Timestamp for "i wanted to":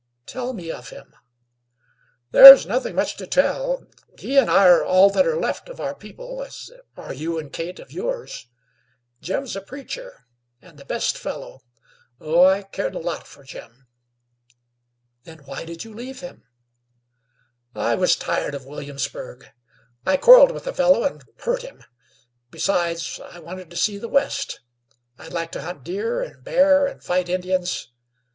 23.23-23.77